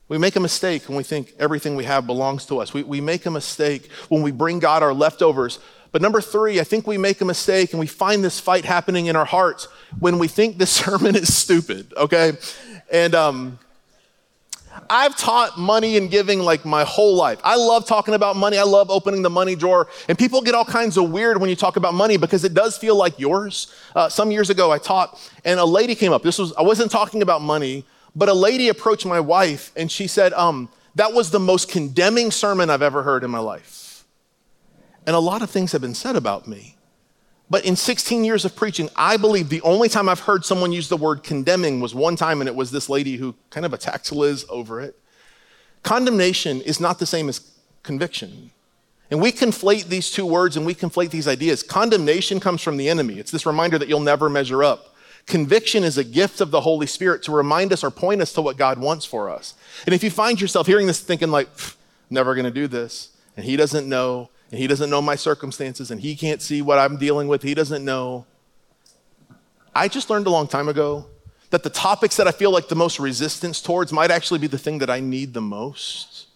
[0.07, 2.73] We make a mistake when we think everything we have belongs to us.
[2.73, 5.59] We, we make a mistake when we bring God our leftovers.
[5.91, 9.05] But number three, I think we make a mistake and we find this fight happening
[9.05, 9.67] in our hearts
[9.99, 12.33] when we think this sermon is stupid, okay?
[12.91, 13.59] And um,
[14.89, 17.39] I've taught money and giving like my whole life.
[17.43, 18.57] I love talking about money.
[18.57, 19.87] I love opening the money drawer.
[20.07, 22.77] And people get all kinds of weird when you talk about money because it does
[22.77, 23.73] feel like yours.
[23.95, 26.23] Uh, some years ago, I taught, and a lady came up.
[26.23, 30.07] This was, I wasn't talking about money, but a lady approached my wife and she
[30.07, 34.05] said, um, That was the most condemning sermon I've ever heard in my life.
[35.05, 36.77] And a lot of things have been said about me.
[37.53, 40.89] But in 16 years of preaching, I believe the only time I've heard someone use
[40.89, 44.11] the word condemning was one time, and it was this lady who kind of attacked
[44.11, 44.97] Liz over it.
[45.83, 47.51] Condemnation is not the same as
[47.83, 48.49] conviction.
[49.11, 51.61] And we conflate these two words and we conflate these ideas.
[51.61, 54.95] Condemnation comes from the enemy, it's this reminder that you'll never measure up.
[55.27, 58.41] Conviction is a gift of the Holy Spirit to remind us or point us to
[58.41, 59.53] what God wants for us.
[59.85, 61.49] And if you find yourself hearing this thinking, like,
[62.09, 65.99] never gonna do this, and he doesn't know, and he doesn't know my circumstances and
[65.99, 67.41] he can't see what I'm dealing with.
[67.41, 68.27] He doesn't know.
[69.73, 71.07] I just learned a long time ago
[71.49, 74.59] that the topics that I feel like the most resistance towards might actually be the
[74.59, 76.27] thing that I need the most.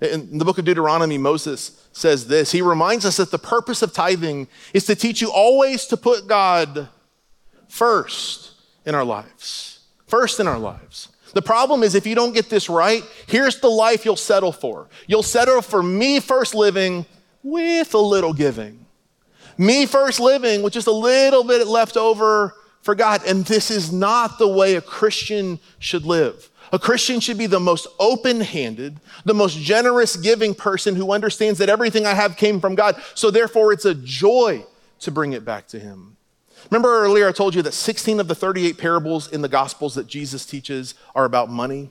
[0.00, 2.50] In the book of Deuteronomy, Moses says this.
[2.50, 6.26] He reminds us that the purpose of tithing is to teach you always to put
[6.26, 6.88] God
[7.68, 9.78] first in our lives.
[10.08, 11.10] First in our lives.
[11.32, 14.88] The problem is if you don't get this right, here's the life you'll settle for.
[15.06, 17.06] You'll settle for me first living
[17.42, 18.86] with a little giving.
[19.58, 23.22] Me first living with just a little bit left over for God.
[23.26, 26.48] And this is not the way a Christian should live.
[26.72, 31.58] A Christian should be the most open handed, the most generous giving person who understands
[31.58, 33.00] that everything I have came from God.
[33.14, 34.64] So therefore, it's a joy
[35.00, 36.16] to bring it back to Him.
[36.70, 40.06] Remember earlier, I told you that 16 of the 38 parables in the Gospels that
[40.06, 41.90] Jesus teaches are about money?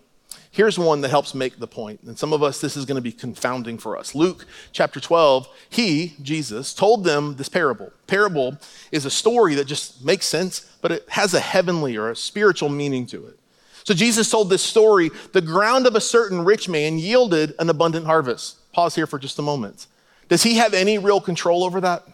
[0.54, 2.02] Here's one that helps make the point.
[2.04, 4.14] And some of us, this is going to be confounding for us.
[4.14, 7.92] Luke chapter 12, he, Jesus, told them this parable.
[8.06, 8.58] Parable
[8.92, 12.68] is a story that just makes sense, but it has a heavenly or a spiritual
[12.68, 13.40] meaning to it.
[13.86, 18.06] So Jesus told this story the ground of a certain rich man yielded an abundant
[18.06, 18.58] harvest.
[18.74, 19.88] Pause here for just a moment.
[20.28, 22.06] Does he have any real control over that?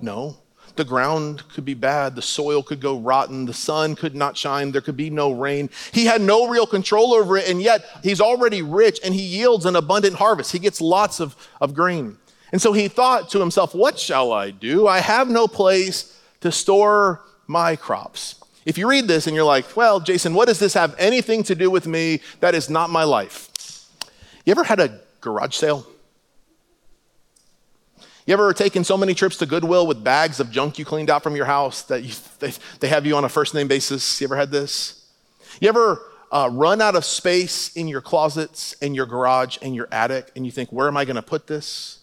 [0.00, 0.36] No.
[0.74, 4.72] The ground could be bad, the soil could go rotten, the sun could not shine,
[4.72, 5.68] there could be no rain.
[5.92, 9.66] He had no real control over it, and yet he's already rich and he yields
[9.66, 10.52] an abundant harvest.
[10.52, 12.16] He gets lots of, of grain.
[12.52, 14.86] And so he thought to himself, What shall I do?
[14.86, 18.36] I have no place to store my crops.
[18.64, 21.54] If you read this and you're like, Well, Jason, what does this have anything to
[21.54, 22.20] do with me?
[22.40, 23.48] That is not my life.
[24.44, 25.86] You ever had a garage sale?
[28.32, 31.22] You ever taken so many trips to Goodwill with bags of junk you cleaned out
[31.22, 34.22] from your house that you, they, they have you on a first name basis?
[34.22, 35.06] You ever had this?
[35.60, 39.86] You ever uh, run out of space in your closets, in your garage, in your
[39.92, 41.98] attic, and you think, where am I going to put this?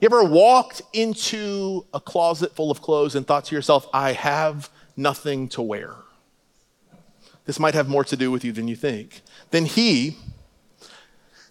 [0.00, 4.68] You ever walked into a closet full of clothes and thought to yourself, I have
[4.96, 5.94] nothing to wear?
[7.44, 9.20] This might have more to do with you than you think.
[9.52, 10.16] Then he,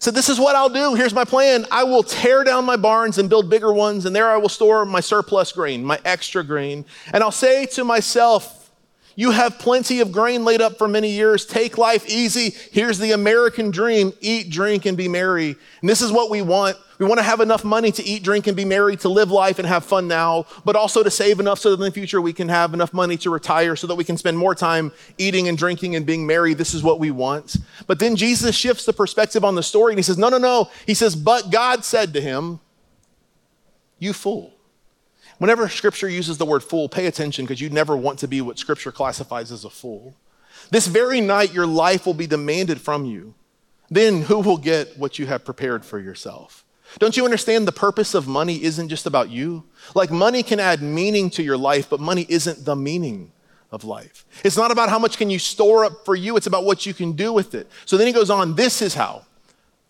[0.02, 0.94] said, This is what I'll do.
[0.94, 1.64] Here's my plan.
[1.70, 4.84] I will tear down my barns and build bigger ones, and there I will store
[4.84, 6.84] my surplus grain, my extra grain.
[7.12, 8.70] And I'll say to myself,
[9.14, 11.46] you have plenty of grain laid up for many years.
[11.46, 12.56] Take life easy.
[12.72, 15.54] Here's the American dream eat, drink, and be merry.
[15.80, 16.76] And this is what we want.
[17.02, 19.58] We want to have enough money to eat, drink, and be merry, to live life
[19.58, 22.32] and have fun now, but also to save enough so that in the future we
[22.32, 25.58] can have enough money to retire so that we can spend more time eating and
[25.58, 26.54] drinking and being merry.
[26.54, 27.56] This is what we want.
[27.88, 30.70] But then Jesus shifts the perspective on the story and he says, No, no, no.
[30.86, 32.60] He says, But God said to him,
[33.98, 34.54] You fool.
[35.38, 38.60] Whenever scripture uses the word fool, pay attention because you never want to be what
[38.60, 40.14] scripture classifies as a fool.
[40.70, 43.34] This very night, your life will be demanded from you.
[43.90, 46.64] Then who will get what you have prepared for yourself?
[46.98, 49.64] Don't you understand the purpose of money isn't just about you?
[49.94, 53.32] Like, money can add meaning to your life, but money isn't the meaning
[53.70, 54.26] of life.
[54.44, 56.92] It's not about how much can you store up for you, it's about what you
[56.92, 57.68] can do with it.
[57.86, 59.24] So then he goes on, this is how.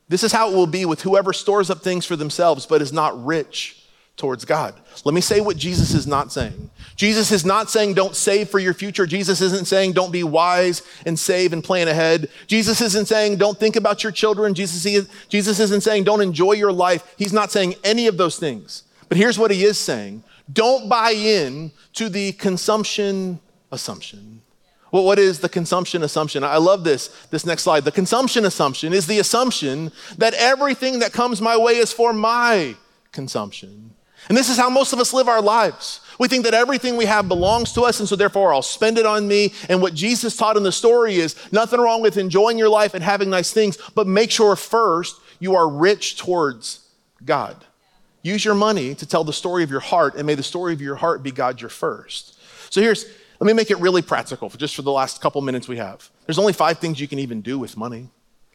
[0.08, 2.92] This is how it will be with whoever stores up things for themselves, but is
[2.92, 3.81] not rich
[4.16, 4.74] towards God.
[5.04, 6.70] Let me say what Jesus is not saying.
[6.96, 9.06] Jesus is not saying don't save for your future.
[9.06, 12.28] Jesus isn't saying don't be wise and save and plan ahead.
[12.46, 14.54] Jesus isn't saying don't think about your children.
[14.54, 17.14] Jesus, Jesus isn't saying don't enjoy your life.
[17.16, 18.84] He's not saying any of those things.
[19.08, 20.22] But here's what he is saying
[20.52, 24.42] don't buy in to the consumption assumption.
[24.90, 26.44] Well, what is the consumption assumption?
[26.44, 27.84] I love this, this next slide.
[27.84, 32.76] The consumption assumption is the assumption that everything that comes my way is for my
[33.10, 33.94] consumption.
[34.28, 36.00] And this is how most of us live our lives.
[36.18, 39.06] We think that everything we have belongs to us, and so therefore I'll spend it
[39.06, 39.52] on me.
[39.68, 43.02] And what Jesus taught in the story is nothing wrong with enjoying your life and
[43.02, 46.88] having nice things, but make sure first you are rich towards
[47.24, 47.64] God.
[48.22, 50.80] Use your money to tell the story of your heart, and may the story of
[50.80, 52.38] your heart be God your first.
[52.70, 53.04] So here's,
[53.40, 56.08] let me make it really practical for just for the last couple minutes we have.
[56.26, 58.08] There's only five things you can even do with money.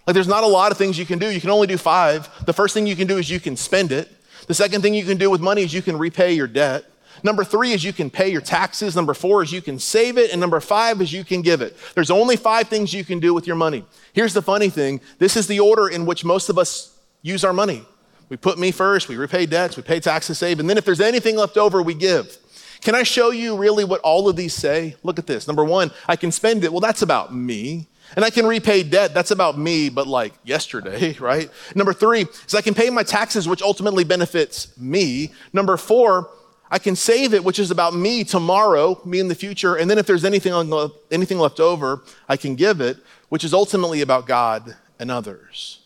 [0.06, 1.30] Like there's not a lot of things you can do.
[1.30, 2.30] You can only do five.
[2.45, 4.10] The first thing you can do is you can spend it.
[4.47, 6.86] The second thing you can do with money is you can repay your debt.
[7.23, 8.95] Number three is you can pay your taxes.
[8.95, 10.31] Number four is you can save it.
[10.31, 11.75] And number five is you can give it.
[11.95, 13.83] There's only five things you can do with your money.
[14.13, 17.53] Here's the funny thing this is the order in which most of us use our
[17.53, 17.83] money.
[18.29, 20.99] We put me first, we repay debts, we pay taxes, save, and then if there's
[20.99, 22.38] anything left over, we give.
[22.81, 24.95] Can I show you really what all of these say?
[25.01, 25.47] Look at this.
[25.47, 26.71] Number one, I can spend it.
[26.71, 27.88] Well, that's about me.
[28.15, 29.13] And I can repay debt.
[29.13, 31.50] That's about me, but like yesterday, right?
[31.76, 35.32] Number three is I can pay my taxes, which ultimately benefits me.
[35.54, 36.30] Number four,
[36.70, 39.76] I can save it, which is about me tomorrow, me in the future.
[39.76, 42.98] And then if there's anything, on, anything left over, I can give it,
[43.30, 45.80] which is ultimately about God and others.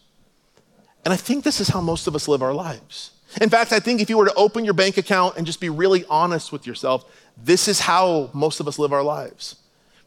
[1.04, 3.12] And I think this is how most of us live our lives.
[3.40, 5.70] In fact, I think if you were to open your bank account and just be
[5.70, 7.06] really honest with yourself,
[7.38, 9.56] this is how most of us live our lives.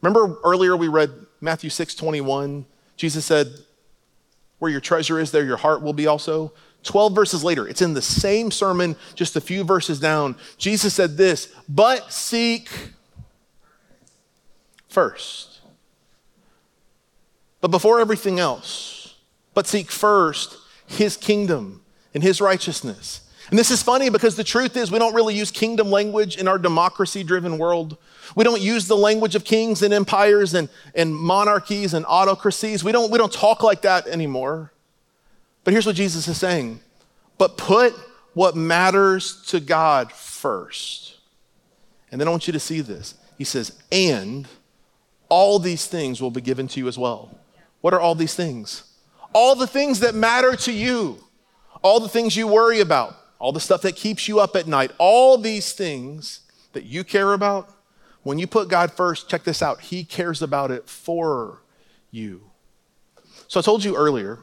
[0.03, 1.11] Remember earlier we read
[1.44, 2.64] Matthew 6 21?
[2.96, 3.48] Jesus said,
[4.59, 6.52] Where your treasure is, there your heart will be also.
[6.85, 10.37] 12 verses later, it's in the same sermon, just a few verses down.
[10.59, 12.68] Jesus said this, but seek
[14.88, 15.61] first.
[17.62, 19.16] But before everything else,
[19.54, 23.23] but seek first his kingdom and his righteousness.
[23.54, 26.48] And this is funny because the truth is, we don't really use kingdom language in
[26.48, 27.96] our democracy driven world.
[28.34, 32.82] We don't use the language of kings and empires and, and monarchies and autocracies.
[32.82, 34.72] We don't, we don't talk like that anymore.
[35.62, 36.80] But here's what Jesus is saying
[37.38, 37.94] but put
[38.32, 41.18] what matters to God first.
[42.10, 43.14] And then I want you to see this.
[43.38, 44.48] He says, and
[45.28, 47.38] all these things will be given to you as well.
[47.82, 48.82] What are all these things?
[49.32, 51.22] All the things that matter to you,
[51.82, 54.90] all the things you worry about, all the stuff that keeps you up at night,
[54.98, 56.40] all these things
[56.72, 57.70] that you care about,
[58.22, 61.60] when you put God first, check this out, He cares about it for
[62.10, 62.50] you.
[63.48, 64.40] So I told you earlier,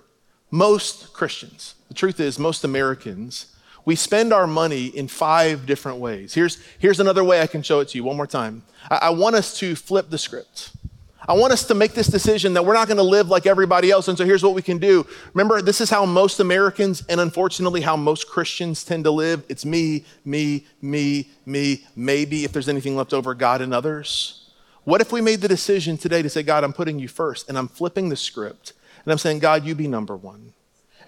[0.52, 6.34] most Christians, the truth is, most Americans, we spend our money in five different ways.
[6.34, 8.64] Here's, here's another way I can show it to you one more time.
[8.90, 10.72] I, I want us to flip the script.
[11.32, 13.90] I want us to make this decision that we're not going to live like everybody
[13.90, 14.10] else.
[14.10, 15.08] And so here's what we can do.
[15.34, 19.46] Remember, this is how most Americans and unfortunately how most Christians tend to live.
[19.48, 24.52] It's me, me, me, me, maybe if there's anything left over, God and others.
[24.84, 27.58] What if we made the decision today to say, God, I'm putting you first and
[27.58, 28.74] I'm flipping the script
[29.06, 30.52] and I'm saying, God, you be number one.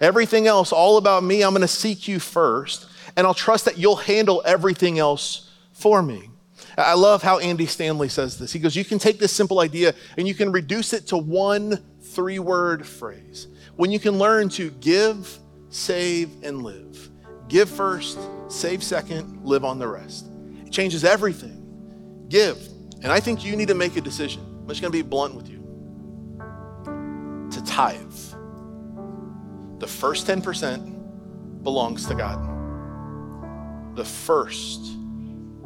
[0.00, 3.76] Everything else, all about me, I'm going to seek you first and I'll trust that
[3.76, 6.30] you'll handle everything else for me.
[6.76, 8.52] I love how Andy Stanley says this.
[8.52, 11.78] He goes, You can take this simple idea and you can reduce it to one
[12.00, 13.48] three word phrase.
[13.76, 17.10] When you can learn to give, save, and live.
[17.48, 20.26] Give first, save second, live on the rest.
[20.64, 22.26] It changes everything.
[22.28, 22.58] Give.
[23.02, 24.42] And I think you need to make a decision.
[24.42, 25.60] I'm just going to be blunt with you
[27.50, 28.00] to tithe.
[29.78, 33.96] The first 10% belongs to God.
[33.96, 34.80] The first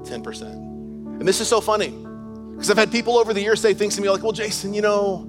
[0.03, 0.68] 10%.
[1.19, 1.91] And this is so funny
[2.53, 4.83] because I've had people over the years say things to me like, well, Jason, you
[4.83, 5.27] know,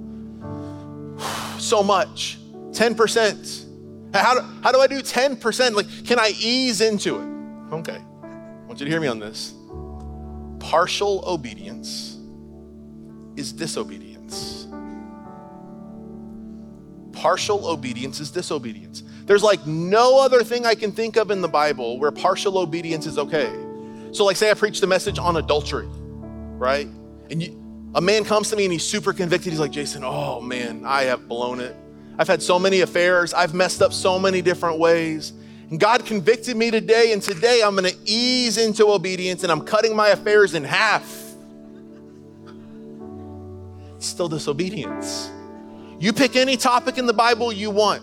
[1.58, 2.38] so much,
[2.70, 3.66] 10%.
[4.14, 5.74] How do, how do I do 10%?
[5.74, 7.74] Like, can I ease into it?
[7.74, 9.54] Okay, I want you to hear me on this.
[10.58, 12.18] Partial obedience
[13.36, 14.66] is disobedience.
[17.12, 19.02] Partial obedience is disobedience.
[19.26, 23.06] There's like no other thing I can think of in the Bible where partial obedience
[23.06, 23.52] is okay.
[24.12, 25.86] So, like, say I preach the message on adultery,
[26.58, 26.88] right?
[27.30, 29.52] And you, a man comes to me and he's super convicted.
[29.52, 31.76] He's like, Jason, oh man, I have blown it.
[32.18, 33.32] I've had so many affairs.
[33.32, 35.32] I've messed up so many different ways.
[35.70, 39.94] And God convicted me today, and today I'm gonna ease into obedience and I'm cutting
[39.94, 41.04] my affairs in half.
[43.96, 45.30] It's still disobedience.
[46.00, 48.02] You pick any topic in the Bible you want,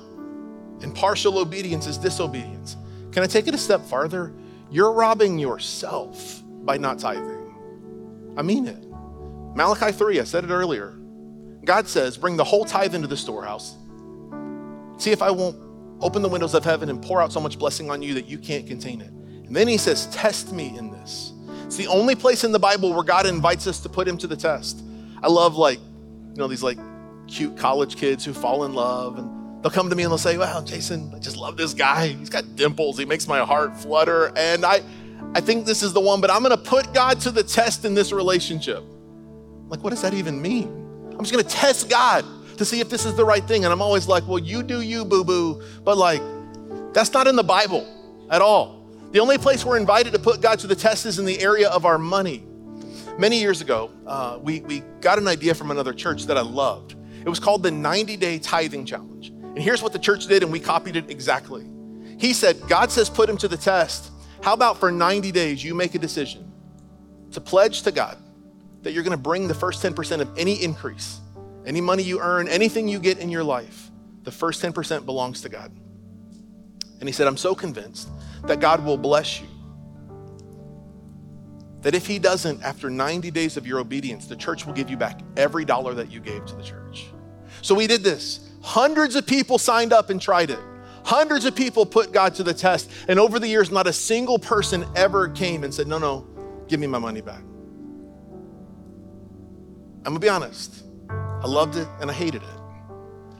[0.82, 2.78] and partial obedience is disobedience.
[3.12, 4.32] Can I take it a step farther?
[4.70, 8.36] You're robbing yourself by not tithing.
[8.38, 8.84] I mean it.
[9.56, 10.98] Malachi 3, I said it earlier.
[11.66, 13.76] God says, Bring the whole tithe into the storehouse.
[14.98, 15.58] See if I won't
[16.00, 18.38] open the windows of heaven and pour out so much blessing on you that you
[18.38, 19.10] can't contain it.
[19.10, 21.34] And then he says, Test me in this.
[21.66, 24.28] It's the only place in the Bible where God invites us to put him to
[24.28, 24.84] the test.
[25.22, 26.78] I love, like, you know, these like
[27.28, 30.38] cute college kids who fall in love and They'll come to me and they'll say,
[30.38, 32.10] Wow, Jason, I just love this guy.
[32.10, 32.98] He's got dimples.
[32.98, 34.32] He makes my heart flutter.
[34.36, 34.82] And I,
[35.34, 37.84] I think this is the one, but I'm going to put God to the test
[37.86, 38.84] in this relationship.
[39.68, 40.68] Like, what does that even mean?
[41.12, 42.24] I'm just going to test God
[42.58, 43.66] to see if this is the right thing.
[43.66, 45.62] And I'm always like, Well, you do you, boo boo.
[45.84, 46.22] But like,
[46.94, 47.88] that's not in the Bible
[48.30, 48.78] at all.
[49.12, 51.70] The only place we're invited to put God to the test is in the area
[51.70, 52.44] of our money.
[53.18, 56.96] Many years ago, uh, we, we got an idea from another church that I loved.
[57.26, 59.32] It was called the 90 Day Tithing Challenge.
[59.58, 61.66] And here's what the church did, and we copied it exactly.
[62.20, 64.12] He said, God says, put him to the test.
[64.44, 66.52] How about for 90 days, you make a decision
[67.32, 68.20] to pledge to God
[68.84, 71.22] that you're going to bring the first 10% of any increase,
[71.66, 73.90] any money you earn, anything you get in your life,
[74.22, 75.72] the first 10% belongs to God.
[77.00, 78.10] And he said, I'm so convinced
[78.44, 79.48] that God will bless you.
[81.82, 84.98] That if he doesn't, after 90 days of your obedience, the church will give you
[84.98, 87.08] back every dollar that you gave to the church.
[87.64, 88.47] So we did this.
[88.68, 90.60] Hundreds of people signed up and tried it.
[91.06, 92.92] Hundreds of people put God to the test.
[93.08, 96.28] And over the years, not a single person ever came and said, No, no,
[96.68, 97.40] give me my money back.
[100.00, 100.84] I'm gonna be honest.
[101.10, 102.60] I loved it and I hated it.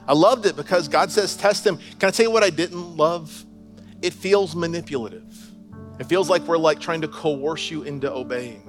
[0.08, 1.78] I loved it because God says, Test him.
[2.00, 3.46] Can I tell you what I didn't love?
[4.02, 5.36] It feels manipulative.
[6.00, 8.64] It feels like we're like trying to coerce you into obeying.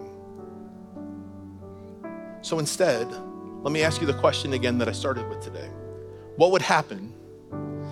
[2.43, 3.07] So instead,
[3.63, 5.71] let me ask you the question again that I started with today.
[6.39, 7.13] What would happen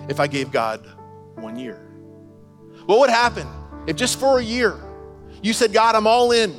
[0.07, 0.87] if I gave God
[1.35, 1.75] one year?
[2.85, 3.45] What would happen
[3.87, 4.79] if just for a year
[5.41, 6.55] you said, God, I'm all in,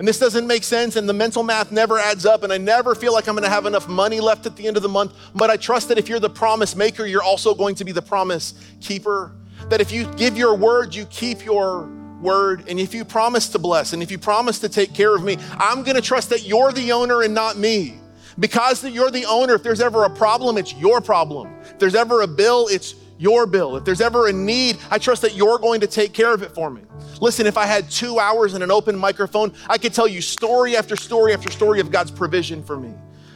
[0.00, 2.96] and this doesn't make sense, and the mental math never adds up, and I never
[2.96, 5.48] feel like I'm gonna have enough money left at the end of the month, but
[5.48, 8.54] I trust that if you're the promise maker, you're also going to be the promise
[8.80, 9.32] keeper.
[9.68, 11.88] That if you give your word, you keep your
[12.20, 15.22] word, and if you promise to bless, and if you promise to take care of
[15.22, 18.00] me, I'm gonna trust that you're the owner and not me.
[18.38, 21.52] Because you're the owner, if there's ever a problem, it's your problem.
[21.62, 23.76] If there's ever a bill, it's your bill.
[23.76, 26.54] If there's ever a need, I trust that you're going to take care of it
[26.54, 26.82] for me.
[27.20, 30.76] Listen, if I had two hours and an open microphone, I could tell you story
[30.76, 32.94] after story after story of God's provision for me.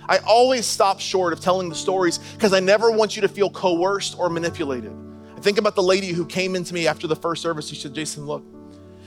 [0.09, 3.51] I always stop short of telling the stories because I never want you to feel
[3.51, 4.93] coerced or manipulated.
[5.37, 7.67] I think about the lady who came into me after the first service.
[7.67, 8.45] She said, Jason, look,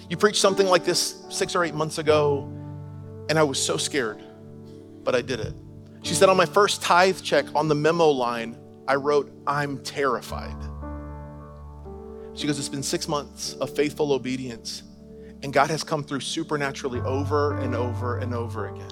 [0.10, 2.50] you preached something like this six or eight months ago,
[3.30, 4.22] and I was so scared,
[5.04, 5.54] but I did it.
[6.06, 8.56] She said, on my first tithe check on the memo line,
[8.88, 10.56] I wrote, I'm terrified.
[12.36, 14.84] She goes, It's been six months of faithful obedience,
[15.42, 18.92] and God has come through supernaturally over and over and over again.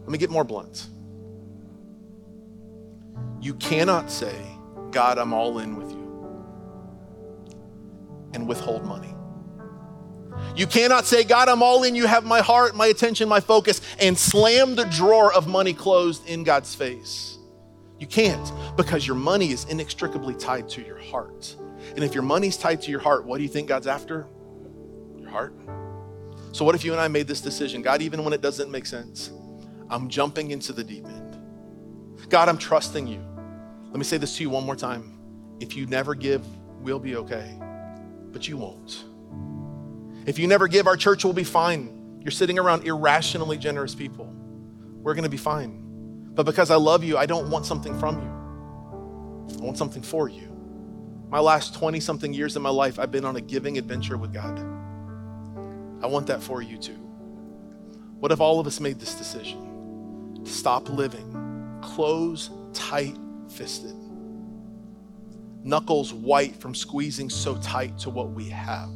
[0.00, 0.88] Let me get more blunt.
[3.40, 4.34] You cannot say,
[4.90, 6.42] God, I'm all in with you,
[8.32, 9.13] and withhold money.
[10.54, 13.80] You cannot say, God, I'm all in, you have my heart, my attention, my focus,
[13.98, 17.38] and slam the drawer of money closed in God's face.
[17.98, 21.56] You can't because your money is inextricably tied to your heart.
[21.94, 24.26] And if your money's tied to your heart, what do you think God's after?
[25.16, 25.54] Your heart.
[26.52, 27.82] So, what if you and I made this decision?
[27.82, 29.32] God, even when it doesn't make sense,
[29.90, 31.38] I'm jumping into the deep end.
[32.28, 33.20] God, I'm trusting you.
[33.86, 35.18] Let me say this to you one more time.
[35.60, 36.44] If you never give,
[36.80, 37.58] we'll be okay,
[38.32, 39.04] but you won't.
[40.26, 42.18] If you never give, our church will be fine.
[42.20, 44.32] You're sitting around irrationally generous people.
[45.02, 45.84] We're going to be fine.
[46.34, 49.58] But because I love you, I don't want something from you.
[49.58, 50.48] I want something for you.
[51.28, 54.32] My last 20 something years of my life, I've been on a giving adventure with
[54.32, 54.58] God.
[56.02, 56.98] I want that for you too.
[58.18, 63.16] What if all of us made this decision to stop living close, tight
[63.50, 63.94] fisted,
[65.62, 68.90] knuckles white from squeezing so tight to what we have?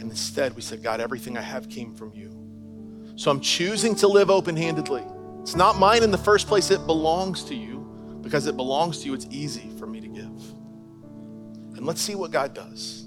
[0.00, 2.30] And instead, we said, God, everything I have came from you.
[3.16, 5.04] So I'm choosing to live open handedly.
[5.42, 7.78] It's not mine in the first place, it belongs to you.
[8.22, 10.24] Because it belongs to you, it's easy for me to give.
[11.76, 13.06] And let's see what God does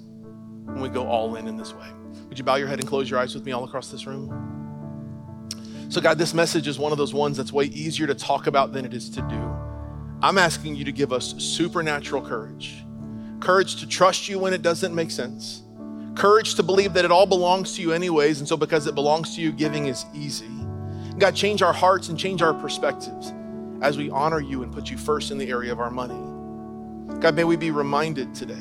[0.66, 1.88] when we go all in in this way.
[2.30, 4.52] Would you bow your head and close your eyes with me all across this room?
[5.90, 8.74] So, God, this message is one of those ones that's way easier to talk about
[8.74, 9.56] than it is to do.
[10.22, 12.84] I'm asking you to give us supernatural courage
[13.44, 15.63] courage to trust you when it doesn't make sense,
[16.16, 18.40] courage to believe that it all belongs to you, anyways.
[18.40, 20.50] And so, because it belongs to you, giving is easy.
[21.18, 23.34] God, change our hearts and change our perspectives
[23.82, 26.20] as we honor you and put you first in the area of our money.
[27.20, 28.54] God, may we be reminded today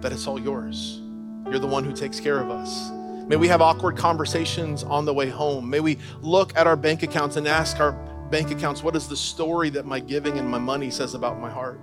[0.00, 1.00] that it's all yours.
[1.46, 2.90] You're the one who takes care of us.
[3.26, 5.68] May we have awkward conversations on the way home.
[5.68, 7.92] May we look at our bank accounts and ask our
[8.30, 11.50] bank accounts, what is the story that my giving and my money says about my
[11.50, 11.80] heart?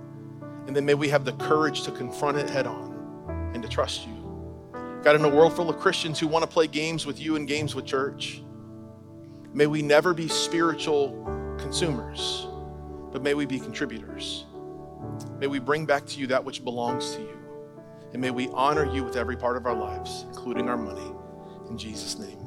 [0.66, 4.06] And then may we have the courage to confront it head on and to trust
[4.06, 4.22] you.
[5.02, 7.48] God, in a world full of Christians who want to play games with you and
[7.48, 8.42] games with church,
[9.52, 12.46] may we never be spiritual consumers,
[13.10, 14.46] but may we be contributors.
[15.38, 17.38] May we bring back to you that which belongs to you.
[18.12, 21.10] And may we honor you with every part of our lives, including our money.
[21.68, 22.41] In Jesus' name.